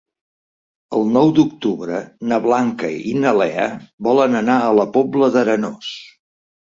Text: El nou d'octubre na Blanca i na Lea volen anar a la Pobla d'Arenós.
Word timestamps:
El 0.99 1.03
nou 1.17 1.33
d'octubre 1.39 1.99
na 2.31 2.39
Blanca 2.45 2.89
i 3.09 3.13
na 3.25 3.33
Lea 3.41 3.65
volen 4.07 4.39
anar 4.39 4.55
a 4.63 4.73
la 4.79 4.87
Pobla 4.97 5.29
d'Arenós. 5.37 5.91